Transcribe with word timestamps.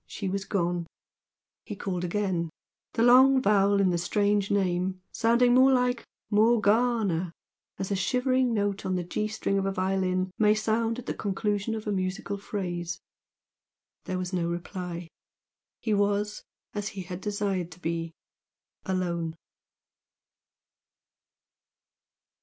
She 0.07 0.27
was 0.29 0.45
gone. 0.45 0.87
He 1.63 1.75
called 1.75 2.03
again, 2.03 2.49
the 2.93 3.03
long 3.03 3.39
vowel 3.39 3.79
in 3.79 3.91
the 3.91 3.99
strange 3.99 4.49
name 4.49 4.99
sounding 5.11 5.53
like 5.53 6.03
"Mor 6.31 6.59
ga 6.59 6.71
ar 6.75 7.05
na" 7.05 7.31
as 7.77 7.91
a 7.91 7.95
shivering 7.95 8.51
note 8.51 8.83
on 8.83 8.95
the 8.95 9.03
G 9.03 9.27
string 9.27 9.59
of 9.59 9.67
a 9.67 9.71
violin 9.71 10.31
may 10.39 10.55
sound 10.55 10.97
at 10.97 11.05
the 11.05 11.13
conclusion 11.13 11.75
of 11.75 11.85
a 11.85 11.91
musical 11.91 12.39
phrase. 12.39 12.99
There 14.05 14.17
was 14.17 14.33
no 14.33 14.49
reply. 14.49 15.07
He 15.81 15.93
was 15.93 16.41
as 16.73 16.87
he 16.97 17.03
had 17.03 17.21
desired 17.21 17.69
to 17.73 17.79
be, 17.79 18.11
alone. 18.87 19.35